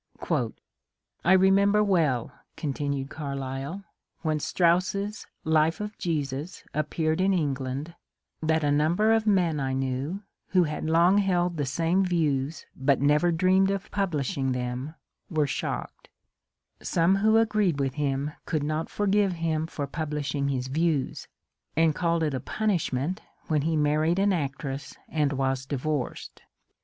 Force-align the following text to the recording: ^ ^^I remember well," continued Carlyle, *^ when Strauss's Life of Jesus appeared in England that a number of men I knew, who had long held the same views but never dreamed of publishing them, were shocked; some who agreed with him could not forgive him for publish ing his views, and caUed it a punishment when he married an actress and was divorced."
^ 0.19 0.53
^^I 1.23 1.39
remember 1.39 1.83
well," 1.83 2.31
continued 2.57 3.11
Carlyle, 3.11 3.75
*^ 3.83 3.83
when 4.23 4.39
Strauss's 4.39 5.27
Life 5.43 5.79
of 5.79 5.95
Jesus 5.99 6.63
appeared 6.73 7.21
in 7.21 7.35
England 7.35 7.93
that 8.41 8.63
a 8.63 8.71
number 8.71 9.13
of 9.13 9.27
men 9.27 9.59
I 9.59 9.73
knew, 9.73 10.23
who 10.53 10.63
had 10.63 10.85
long 10.85 11.19
held 11.19 11.57
the 11.57 11.67
same 11.67 12.03
views 12.03 12.65
but 12.75 12.99
never 12.99 13.31
dreamed 13.31 13.69
of 13.69 13.91
publishing 13.91 14.53
them, 14.53 14.95
were 15.29 15.45
shocked; 15.45 16.09
some 16.81 17.17
who 17.17 17.37
agreed 17.37 17.79
with 17.79 17.93
him 17.93 18.31
could 18.47 18.63
not 18.63 18.89
forgive 18.89 19.33
him 19.33 19.67
for 19.67 19.85
publish 19.85 20.33
ing 20.33 20.47
his 20.47 20.65
views, 20.67 21.27
and 21.75 21.93
caUed 21.95 22.23
it 22.23 22.33
a 22.33 22.39
punishment 22.39 23.21
when 23.49 23.61
he 23.61 23.77
married 23.77 24.17
an 24.17 24.33
actress 24.33 24.95
and 25.09 25.33
was 25.33 25.63
divorced." 25.67 26.41